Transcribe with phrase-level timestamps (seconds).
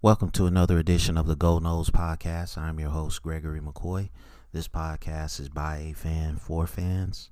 [0.00, 2.56] Welcome to another edition of the Go Noles Podcast.
[2.56, 4.10] I'm your host, Gregory McCoy.
[4.52, 7.30] This podcast is by a fan for fans.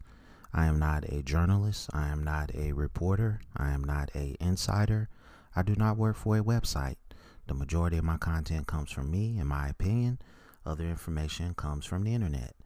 [0.53, 1.89] I am not a journalist.
[1.95, 3.41] I am not a reporter.
[3.57, 5.09] I am not a insider.
[5.55, 6.97] I do not work for a website.
[7.47, 10.19] The majority of my content comes from me, in my opinion.
[10.67, 12.57] Other information comes from the internet.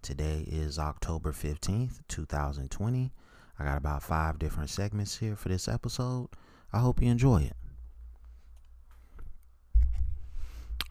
[0.00, 3.12] Today is October 15th, 2020.
[3.58, 6.28] I got about five different segments here for this episode.
[6.72, 7.59] I hope you enjoy it.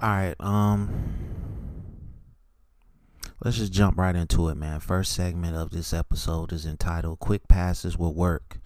[0.01, 1.17] All right, um
[3.43, 4.79] let's just jump right into it, man.
[4.79, 8.59] First segment of this episode is entitled Quick Passes Will Work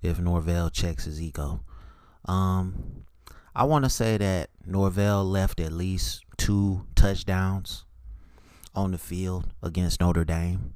[0.00, 1.64] if Norvell checks his ego.
[2.26, 3.04] Um
[3.52, 7.84] I want to say that Norvell left at least two touchdowns
[8.72, 10.74] on the field against Notre Dame.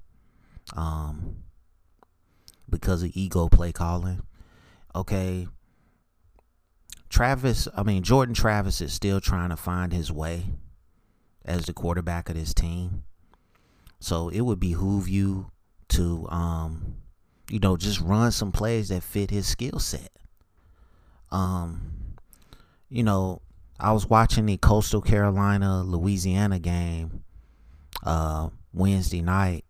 [0.74, 1.44] Um
[2.68, 4.22] because of ego play calling.
[4.92, 5.46] Okay,
[7.10, 10.44] Travis, I mean, Jordan Travis is still trying to find his way
[11.44, 13.02] as the quarterback of this team.
[13.98, 15.50] So it would behoove you
[15.88, 16.94] to, um,
[17.50, 20.10] you know, just run some plays that fit his skill set.
[21.32, 22.16] Um,
[22.88, 23.42] you know,
[23.78, 27.24] I was watching the Coastal Carolina Louisiana game
[28.04, 29.64] uh, Wednesday night,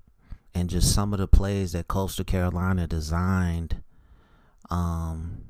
[0.55, 3.83] and just some of the plays that Coastal Carolina designed.
[4.69, 5.45] Um,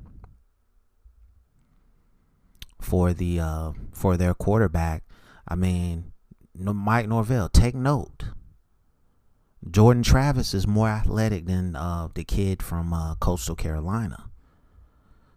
[2.81, 5.03] for the uh, for their quarterback.
[5.47, 6.11] I mean,
[6.53, 8.25] Mike Norvell, take note.
[9.69, 14.25] Jordan Travis is more athletic than uh, the kid from uh, Coastal Carolina.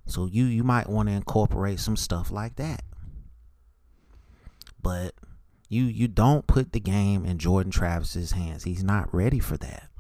[0.06, 2.82] So you you might want to incorporate some stuff like that.
[4.82, 5.14] But
[5.68, 8.64] you you don't put the game in Jordan Travis's hands.
[8.64, 9.90] He's not ready for that.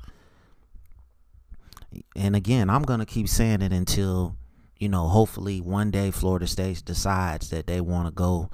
[2.16, 4.36] And again, I'm going to keep saying it until
[4.84, 8.50] you know, hopefully one day Florida State decides that they want to go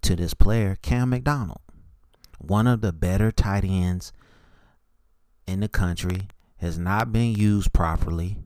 [0.00, 1.60] to this player, Cam McDonald,
[2.38, 4.10] one of the better tight ends
[5.46, 6.28] in the country,
[6.60, 8.38] has not been used properly.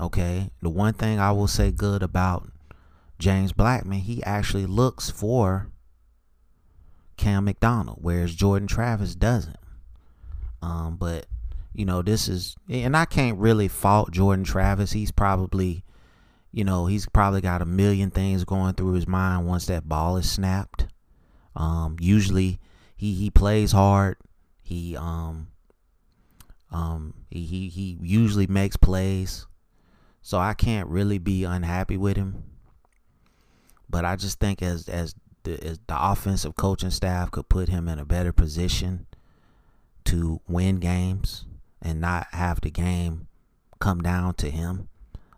[0.00, 2.52] Okay, the one thing I will say good about
[3.18, 5.72] James Blackman, he actually looks for
[7.16, 9.58] Cam McDonald, whereas Jordan Travis doesn't.
[10.62, 11.26] Um, but
[11.72, 14.92] you know, this is, and I can't really fault Jordan Travis.
[14.92, 15.84] He's probably,
[16.50, 20.16] you know, he's probably got a million things going through his mind once that ball
[20.16, 20.86] is snapped.
[21.54, 22.58] Um, usually
[22.96, 24.16] he, he plays hard.
[24.62, 25.48] He, um,
[26.70, 29.46] um, he, he, he usually makes plays.
[30.20, 32.44] So I can't really be unhappy with him.
[33.88, 35.14] But I just think as, as
[35.44, 39.06] the, as the offensive coaching staff could put him in a better position
[40.04, 41.44] to win games
[41.82, 43.28] and not have the game
[43.78, 44.88] come down to him.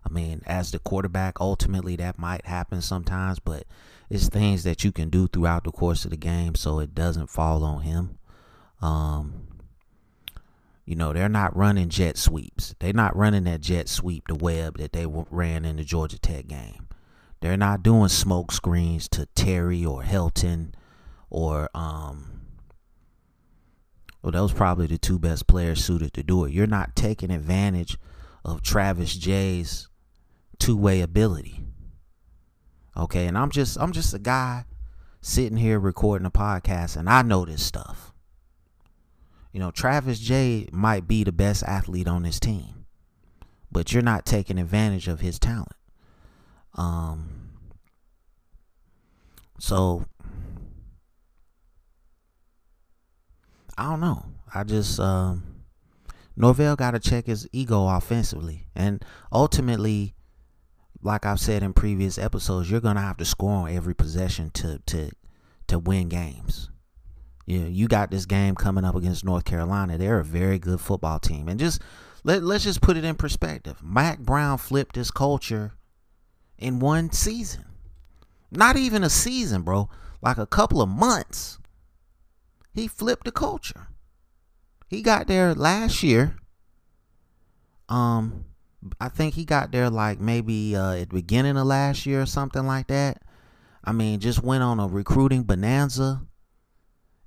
[0.05, 3.65] I mean, as the quarterback, ultimately that might happen sometimes, but
[4.09, 7.29] it's things that you can do throughout the course of the game so it doesn't
[7.29, 8.17] fall on him.
[8.81, 9.47] Um,
[10.85, 12.75] you know, they're not running jet sweeps.
[12.79, 16.47] They're not running that jet sweep, the web that they ran in the Georgia Tech
[16.47, 16.87] game.
[17.39, 20.73] They're not doing smoke screens to Terry or Helton
[21.29, 22.40] or um,
[24.21, 26.53] well, those probably the two best players suited to do it.
[26.53, 27.97] You're not taking advantage
[28.45, 29.87] of Travis Jay's
[30.59, 31.65] two-way ability.
[32.95, 34.65] Okay, and I'm just I'm just a guy
[35.21, 38.13] sitting here recording a podcast and I know this stuff.
[39.51, 42.85] You know, Travis Jay might be the best athlete on this team,
[43.71, 45.75] but you're not taking advantage of his talent.
[46.75, 47.49] Um
[49.59, 50.05] so
[53.81, 54.23] I don't know.
[54.53, 55.63] I just um,
[56.35, 60.13] Norvell got to check his ego offensively, and ultimately,
[61.01, 64.83] like I've said in previous episodes, you're gonna have to score on every possession to
[64.85, 65.09] to
[65.65, 66.69] to win games.
[67.47, 69.97] You you got this game coming up against North Carolina.
[69.97, 71.81] They're a very good football team, and just
[72.23, 73.81] let let's just put it in perspective.
[73.81, 75.73] Mack Brown flipped his culture
[76.59, 77.65] in one season,
[78.51, 79.89] not even a season, bro.
[80.21, 81.57] Like a couple of months
[82.73, 83.87] he flipped the culture.
[84.87, 86.35] He got there last year.
[87.89, 88.45] Um,
[88.99, 92.25] I think he got there like maybe uh, at the beginning of last year or
[92.25, 93.21] something like that.
[93.83, 96.21] I mean, just went on a recruiting bonanza,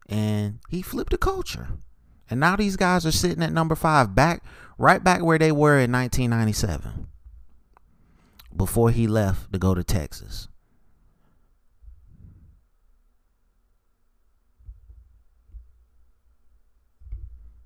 [0.09, 1.69] and he flipped the culture.
[2.31, 4.43] And now these guys are sitting at number five, back
[4.79, 7.09] right back where they were in 1997,
[8.57, 10.49] before he left to go to Texas.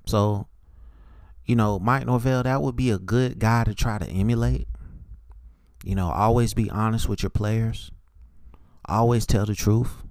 [0.08, 0.48] So,
[1.44, 4.66] you know, Mike Norvell, that would be a good guy to try to emulate.
[5.84, 7.90] You know, always be honest with your players.
[8.86, 10.02] always tell the truth,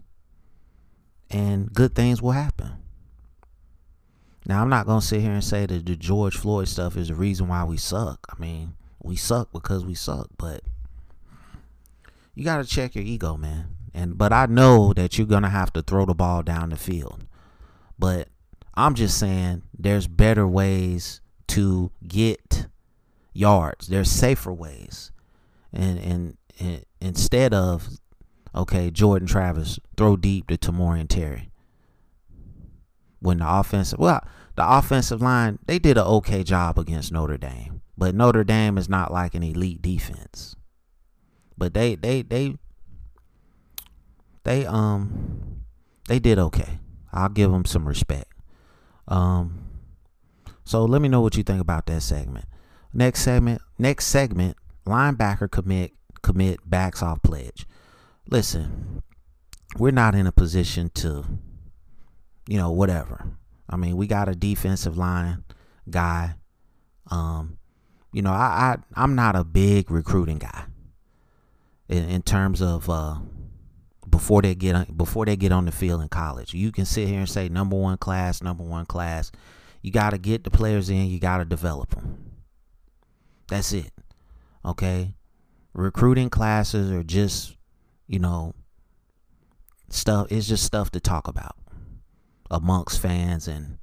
[1.31, 2.73] and good things will happen.
[4.45, 7.07] Now, I'm not going to sit here and say that the George Floyd stuff is
[7.07, 8.27] the reason why we suck.
[8.29, 10.61] I mean, we suck because we suck, but
[12.35, 13.75] you got to check your ego, man.
[13.95, 16.77] And but I know that you're going to have to throw the ball down the
[16.77, 17.25] field.
[17.97, 18.29] But
[18.77, 22.67] I'm just saying there's better ways to get
[23.33, 23.87] yards.
[23.87, 25.11] There's safer ways.
[25.73, 27.89] And and, and instead of
[28.53, 31.49] okay, Jordan Travis throw deep to Tamorrion Terry
[33.19, 34.23] when the offensive well
[34.55, 38.87] the offensive line they did an okay job against Notre Dame, but Notre Dame is
[38.87, 40.55] not like an elite defense.
[41.57, 42.57] But they they they
[44.43, 45.63] they um
[46.07, 46.77] they did okay.
[47.11, 48.36] I'll give them some respect.
[49.07, 49.63] Um
[50.63, 52.45] so let me know what you think about that segment.
[52.93, 57.65] Next segment, next segment, linebacker commit commit backs off pledge.
[58.29, 59.03] Listen,
[59.77, 61.25] we're not in a position to
[62.47, 63.25] you know, whatever.
[63.69, 65.43] I mean, we got a defensive line
[65.89, 66.35] guy.
[67.11, 67.57] Um,
[68.13, 70.65] you know, I, I I'm not a big recruiting guy
[71.89, 73.17] in, in terms of uh,
[74.17, 76.51] before they get on, before they get on the field in college.
[76.51, 79.31] You can sit here and say number one class, number one class.
[79.83, 81.05] You got to get the players in.
[81.05, 82.31] You got to develop them.
[83.47, 83.91] That's it.
[84.65, 85.13] Okay,
[85.71, 87.55] recruiting classes are just
[88.07, 88.55] you know
[89.89, 90.31] stuff.
[90.31, 91.55] It's just stuff to talk about
[92.49, 93.77] amongst fans and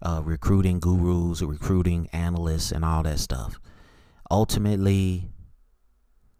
[0.00, 3.60] uh, recruiting gurus recruiting analysts and all that stuff.
[4.30, 5.28] Ultimately,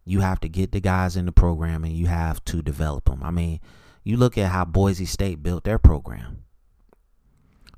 [0.06, 3.22] you have to get the guys in the program and you have to develop them.
[3.22, 3.60] I mean,
[4.04, 6.44] you look at how Boise State built their program.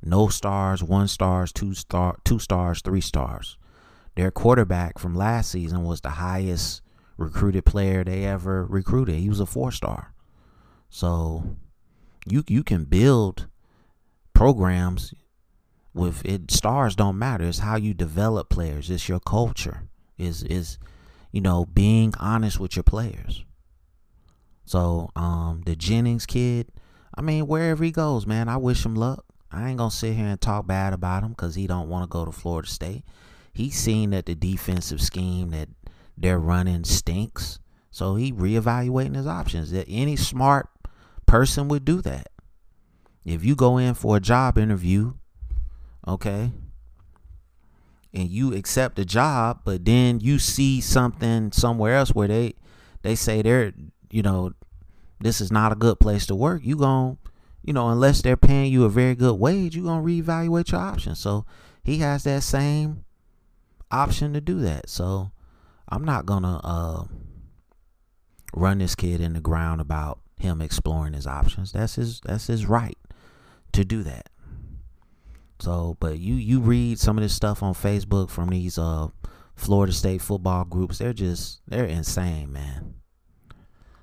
[0.02, 3.56] No stars, one stars, two star, two stars, three stars.
[4.14, 6.82] Their quarterback from last season was the highest
[7.16, 9.16] recruited player they ever recruited.
[9.16, 10.12] He was a four star.
[10.90, 11.56] So
[12.26, 13.46] you you can build
[14.34, 15.14] programs
[15.94, 20.78] with it stars don't matter it's how you develop players it's your culture is is
[21.30, 23.44] you know being honest with your players.
[24.64, 26.68] So um the jennings kid
[27.14, 29.24] i mean wherever he goes man i wish him luck.
[29.50, 32.08] I ain't gonna sit here and talk bad about him because he don't want to
[32.08, 33.04] go to florida state.
[33.52, 35.68] He's seen that the defensive scheme that
[36.16, 37.58] they're running stinks.
[37.90, 39.70] So he reevaluating his options.
[39.70, 40.68] That any smart
[41.26, 42.28] person would do that.
[43.24, 45.14] If you go in for a job interview,
[46.06, 46.52] okay,
[48.12, 52.54] and you accept the job, but then you see something somewhere else where they
[53.02, 53.72] they say they're,
[54.10, 54.52] you know,
[55.20, 57.18] this is not a good place to work, you going
[57.68, 61.18] you know, unless they're paying you a very good wage, you're gonna reevaluate your options.
[61.18, 61.44] So
[61.84, 63.04] he has that same
[63.90, 64.88] option to do that.
[64.88, 65.32] So
[65.86, 67.04] I'm not gonna uh,
[68.54, 71.72] run this kid in the ground about him exploring his options.
[71.72, 72.96] That's his that's his right
[73.72, 74.30] to do that.
[75.60, 79.08] So, but you you read some of this stuff on Facebook from these uh
[79.58, 82.94] Florida State football groups, they're just they're insane, man.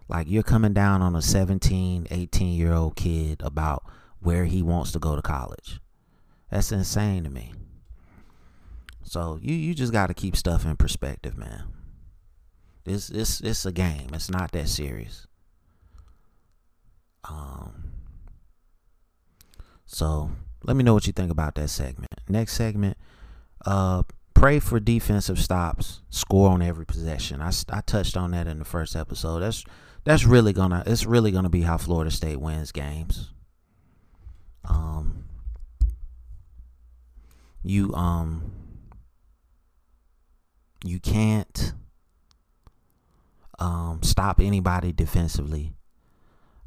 [0.10, 3.84] Like you're coming down on a 17, 18 year old kid about
[4.19, 5.80] where he wants to go to college.
[6.52, 7.54] That's insane to me.
[9.04, 11.63] So you you just got to keep stuff in perspective, man.
[12.84, 14.10] This this it's a game.
[14.13, 15.25] It's not that serious.
[17.24, 17.94] Um
[19.85, 20.31] so
[20.66, 22.12] let me know what you think about that segment.
[22.28, 22.98] Next segment,
[23.66, 24.04] uh,
[24.34, 27.42] pray for defensive stops, score on every possession.
[27.42, 29.40] I, I touched on that in the first episode.
[29.40, 29.64] That's
[30.04, 33.31] that's really gonna it's really gonna be how Florida State wins games.
[34.68, 35.26] Um,
[37.64, 38.52] you um,
[40.84, 41.74] you can't
[43.60, 45.74] um stop anybody defensively.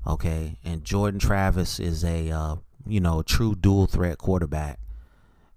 [0.06, 4.78] Okay, and Jordan Travis is a uh, you know, true dual threat quarterback.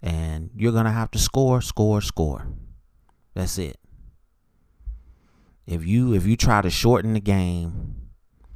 [0.01, 2.47] And you're going to have to score, score, score.
[3.33, 3.77] That's it.
[5.67, 8.09] If you if you try to shorten the game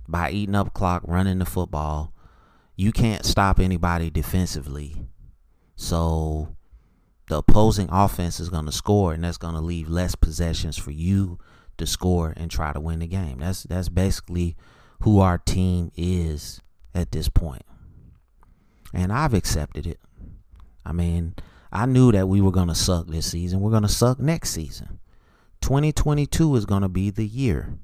[0.07, 2.13] by eating up clock, running the football,
[2.75, 5.07] you can't stop anybody defensively.
[5.75, 6.55] So
[7.29, 10.91] the opposing offense is going to score and that's going to leave less possessions for
[10.91, 11.37] you
[11.77, 13.39] to score and try to win the game.
[13.39, 14.55] That's that's basically
[15.01, 16.61] who our team is
[16.93, 17.63] at this point
[18.93, 19.99] and I've accepted it.
[20.85, 21.35] I mean,
[21.71, 23.59] I knew that we were going to suck this season.
[23.59, 24.99] We're going to suck next season.
[25.61, 27.77] 2022 is going to be the year.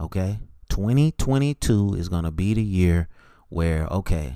[0.00, 0.38] Okay?
[0.68, 3.08] 2022 is going to be the year
[3.48, 4.34] where, okay,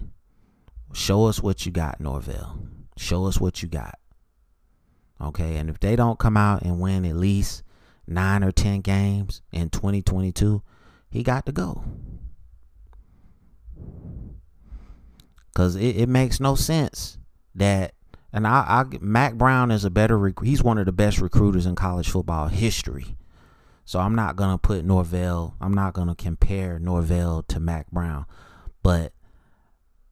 [0.92, 2.58] show us what you got, Norvell.
[2.96, 3.98] Show us what you got.
[5.20, 5.56] Okay?
[5.56, 7.62] And if they don't come out and win at least
[8.06, 10.62] nine or 10 games in 2022,
[11.10, 11.82] he got to go.
[15.56, 17.16] Cause it, it makes no sense
[17.54, 17.94] that
[18.30, 21.64] and I, I Mack Brown is a better rec- he's one of the best recruiters
[21.64, 23.16] in college football history.
[23.86, 25.54] So I'm not gonna put Norvell.
[25.58, 28.26] I'm not gonna compare Norvell to Mack Brown,
[28.82, 29.14] but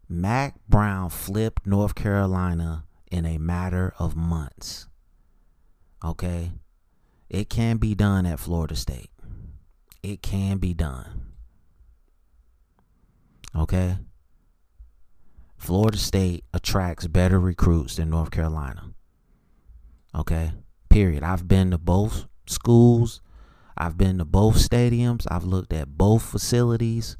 [0.09, 4.89] Mack Brown flipped North Carolina in a matter of months.
[6.03, 6.53] Okay,
[7.29, 9.11] it can be done at Florida State.
[10.03, 11.33] It can be done.
[13.55, 13.99] Okay.
[15.65, 18.93] Florida State attracts better recruits than North Carolina.
[20.15, 20.53] Okay?
[20.91, 21.23] Period.
[21.23, 23.23] I've been to both schools.
[23.75, 25.27] I've been to both stadiums.
[25.31, 27.17] I've looked at both facilities.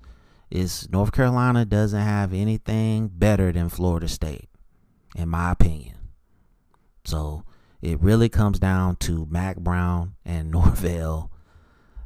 [0.51, 4.51] Is North Carolina doesn't have anything better than Florida State,
[5.17, 5.97] in my opinion.
[7.07, 7.45] So
[7.81, 11.33] it really comes down to Mack Brown and Norvell,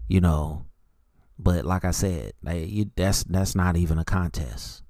[0.07, 0.67] you know.
[1.37, 4.85] But like I said, you, that's that's not even a contest.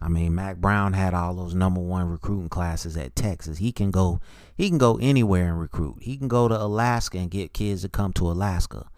[0.00, 3.58] I mean, Mack Brown had all those number one recruiting classes at Texas.
[3.58, 4.20] He can go
[4.56, 5.96] he can go anywhere and recruit.
[6.00, 8.88] He can go to Alaska and get kids to come to Alaska.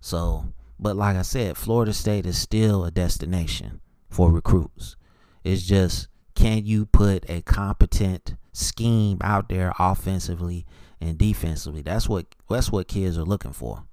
[0.00, 3.80] So, but like I said, Florida State is still a destination
[4.10, 4.96] for recruits.
[5.44, 10.66] It's just can you put a competent scheme out there offensively
[11.00, 11.82] and defensively?
[11.82, 13.84] That's what that's what kids are looking for.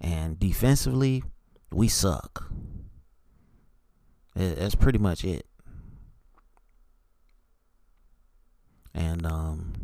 [0.00, 1.22] And defensively,
[1.70, 2.50] we suck.
[4.40, 5.46] That's pretty much it.
[8.94, 9.74] And um,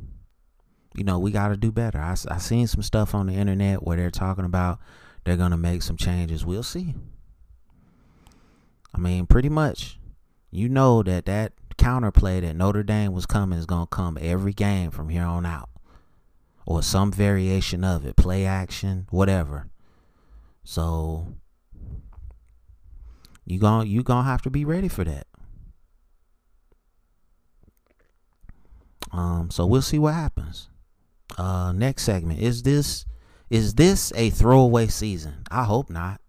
[0.94, 1.98] you know, we got to do better.
[1.98, 4.78] I I seen some stuff on the internet where they're talking about
[5.24, 6.44] they're gonna make some changes.
[6.44, 6.94] We'll see.
[8.94, 9.98] I mean, pretty much,
[10.50, 14.90] you know that that counterplay that Notre Dame was coming is gonna come every game
[14.90, 15.68] from here on out,
[16.66, 19.68] or some variation of it, play action, whatever.
[20.64, 21.34] So
[23.46, 25.26] you going you gonna have to be ready for that.
[29.12, 30.68] Um, so we'll see what happens.
[31.38, 33.06] Uh, next segment is this
[33.48, 35.44] is this a throwaway season?
[35.50, 36.20] I hope not.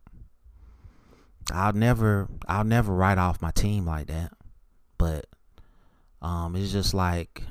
[1.51, 4.31] I'll never I'll never write off my team like that.
[4.97, 5.25] But
[6.21, 7.43] um it's just like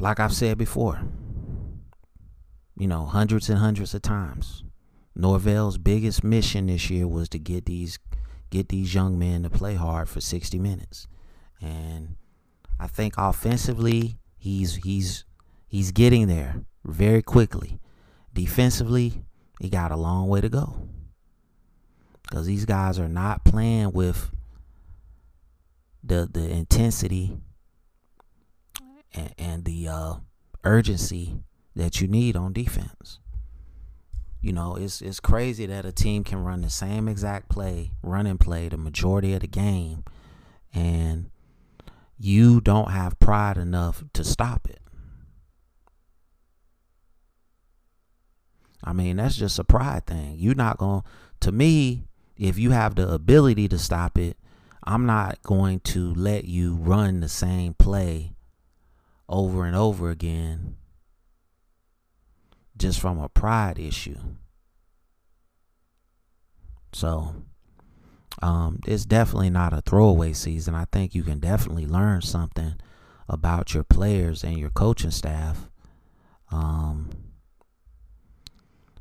[0.00, 1.00] like I've said before,
[2.76, 4.64] you know, hundreds and hundreds of times.
[5.14, 7.98] Norvell's biggest mission this year was to get these
[8.50, 11.06] get these young men to play hard for 60 minutes.
[11.60, 12.16] And
[12.78, 15.24] I think offensively, he's he's
[15.68, 17.78] he's getting there very quickly.
[18.32, 19.22] Defensively,
[19.60, 20.88] he got a long way to go.
[22.30, 24.34] Cuz these guys are not playing with
[26.02, 27.38] the the intensity
[29.14, 30.14] and, and the uh,
[30.64, 31.42] urgency
[31.74, 33.18] that you need on defense.
[34.40, 38.38] You know, it's it's crazy that a team can run the same exact play, running
[38.38, 40.04] play, the majority of the game,
[40.74, 41.30] and
[42.18, 44.80] you don't have pride enough to stop it.
[48.84, 50.34] I mean, that's just a pride thing.
[50.38, 51.08] You're not going to,
[51.40, 52.04] to me,
[52.36, 54.36] if you have the ability to stop it,
[54.82, 58.34] I'm not going to let you run the same play
[59.28, 60.76] over and over again
[62.76, 64.18] just from a pride issue.
[66.92, 67.34] So,
[68.42, 70.74] um, it's definitely not a throwaway season.
[70.74, 72.74] I think you can definitely learn something
[73.28, 75.68] about your players and your coaching staff.
[76.50, 77.10] Um,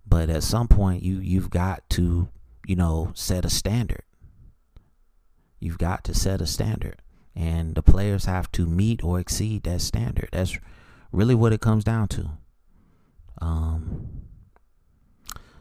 [0.05, 2.29] but at some point, you you've got to,
[2.67, 4.03] you know, set a standard.
[5.59, 7.01] You've got to set a standard,
[7.35, 10.29] and the players have to meet or exceed that standard.
[10.31, 10.57] That's
[11.11, 12.31] really what it comes down to.
[13.41, 14.21] Um,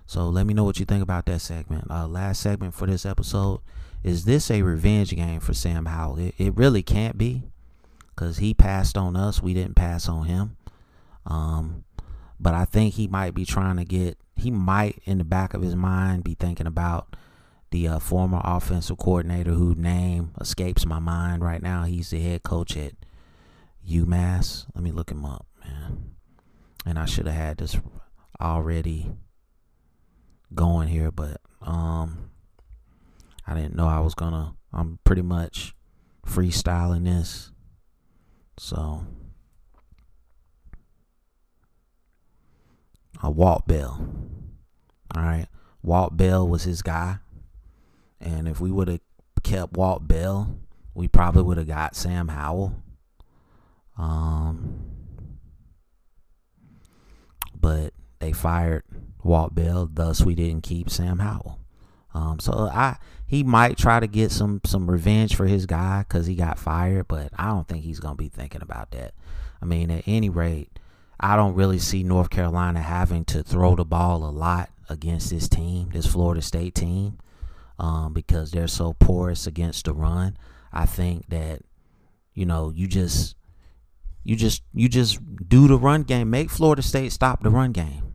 [0.07, 1.91] so let me know what you think about that segment.
[1.91, 3.61] Uh, last segment for this episode
[4.03, 6.19] is this a revenge game for Sam Howell?
[6.19, 7.45] It, it really can't be
[8.09, 9.43] because he passed on us.
[9.43, 10.57] We didn't pass on him.
[11.27, 11.85] Um,
[12.39, 15.63] but I think he might be trying to get, he might in the back of
[15.63, 17.15] his mind be thinking about
[17.71, 21.85] the uh, former offensive coordinator whose name escapes my mind right now.
[21.85, 22.95] He's the head coach at
[23.89, 24.67] UMass.
[24.75, 26.15] Let me look him up, man
[26.87, 27.77] and I should have had this
[28.41, 29.11] already
[30.55, 32.31] going here, but um,
[33.47, 34.55] I didn't know I was gonna.
[34.73, 35.75] I'm pretty much
[36.27, 37.51] freestyling this,
[38.59, 39.05] so.
[43.23, 44.09] A Walt Bell.
[45.15, 45.47] All right.
[45.83, 47.19] Walt Bell was his guy.
[48.21, 49.01] And if we would have
[49.43, 50.59] kept Walt Bell,
[50.95, 52.83] we probably would have got Sam Howell.
[53.99, 54.90] Um,
[57.71, 58.83] but they fired
[59.23, 61.61] Walt Bell, thus we didn't keep Sam Howell.
[62.13, 66.27] Um, so I he might try to get some some revenge for his guy because
[66.27, 69.15] he got fired, but I don't think he's gonna be thinking about that.
[69.63, 70.81] I mean, at any rate,
[71.21, 75.49] I don't really see North Carolina having to throw the ball a lot against this
[75.49, 77.19] team, this Florida State team,
[77.79, 80.37] um, because they're so porous against the run.
[80.73, 81.63] I think that
[82.35, 83.37] you know you just
[84.23, 88.11] you just you just do the run game, make Florida State stop the run game.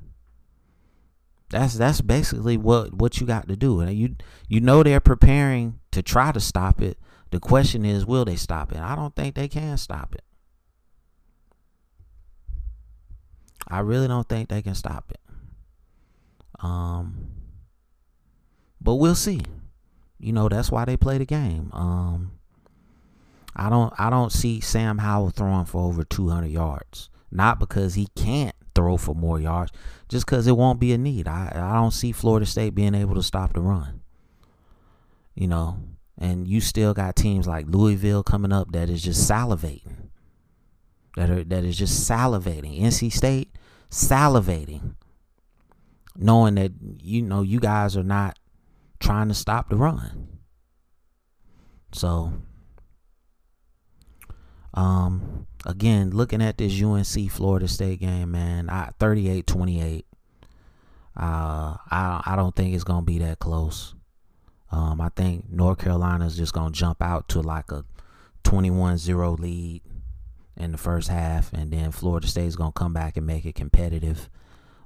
[1.49, 3.79] That's that's basically what what you got to do.
[3.79, 4.15] And you
[4.47, 6.97] you know they're preparing to try to stop it.
[7.31, 8.79] The question is, will they stop it?
[8.79, 10.23] I don't think they can stop it.
[13.67, 15.19] I really don't think they can stop it.
[16.63, 17.27] Um,
[18.79, 19.41] but we'll see.
[20.19, 21.71] You know that's why they play the game.
[21.73, 22.31] Um,
[23.55, 27.09] I don't I don't see Sam Howell throwing for over 200 yards.
[27.31, 29.71] Not because he can't throw for more yards,
[30.09, 31.27] just because it won't be a need.
[31.27, 34.01] I I don't see Florida State being able to stop the run.
[35.33, 35.79] You know,
[36.17, 40.09] and you still got teams like Louisville coming up that is just salivating.
[41.15, 42.81] That are that is just salivating.
[42.81, 43.49] NC State
[43.89, 44.95] salivating,
[46.15, 48.37] knowing that you know you guys are not
[48.99, 50.39] trying to stop the run.
[51.93, 52.33] So,
[54.75, 60.03] um, again, looking at this UNC Florida State game, man, I 38-28.
[61.17, 63.95] Uh, I I don't think it's gonna be that close.
[64.69, 67.85] Um, I think North Carolina is just gonna jump out to like a
[68.43, 69.81] 21-0 lead
[70.57, 73.55] in the first half, and then Florida State is gonna come back and make it
[73.55, 74.29] competitive.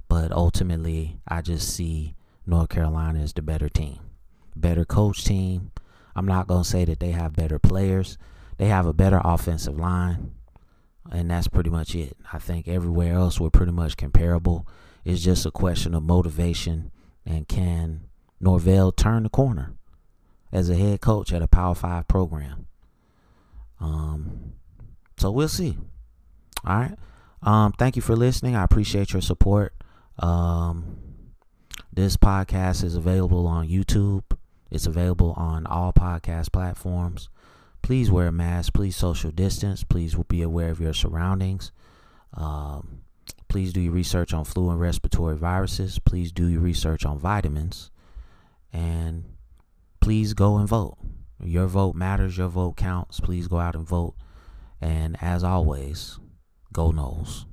[0.08, 2.14] But ultimately, I just see
[2.46, 3.98] North Carolina as the better team,
[4.54, 5.72] better coach team.
[6.14, 8.18] I'm not gonna say that they have better players.
[8.60, 10.32] They have a better offensive line,
[11.10, 12.14] and that's pretty much it.
[12.30, 14.68] I think everywhere else we're pretty much comparable.
[15.02, 16.90] It's just a question of motivation
[17.24, 18.02] and can
[18.38, 19.76] Norvell turn the corner
[20.52, 22.66] as a head coach at a Power Five program.
[23.80, 24.52] Um,
[25.16, 25.78] so we'll see.
[26.66, 26.98] All right.
[27.42, 28.56] Um, thank you for listening.
[28.56, 29.72] I appreciate your support.
[30.18, 30.98] Um,
[31.90, 34.24] this podcast is available on YouTube.
[34.70, 37.30] It's available on all podcast platforms.
[37.82, 38.72] Please wear a mask.
[38.74, 39.84] Please social distance.
[39.84, 41.72] Please be aware of your surroundings.
[42.34, 43.00] Um,
[43.48, 45.98] please do your research on flu and respiratory viruses.
[45.98, 47.90] Please do your research on vitamins.
[48.72, 49.24] And
[50.00, 50.98] please go and vote.
[51.42, 52.38] Your vote matters.
[52.38, 53.18] Your vote counts.
[53.20, 54.14] Please go out and vote.
[54.80, 56.18] And as always,
[56.72, 57.44] go Noles.